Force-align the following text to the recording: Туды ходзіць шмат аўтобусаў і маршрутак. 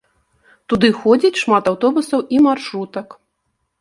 Туды 0.71 0.89
ходзіць 1.03 1.39
шмат 1.43 1.63
аўтобусаў 1.73 2.19
і 2.39 2.43
маршрутак. 2.47 3.07